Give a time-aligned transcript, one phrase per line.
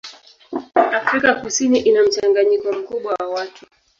[0.97, 3.65] Afrika Kusini ina mchanganyiko mkubwa wa watu.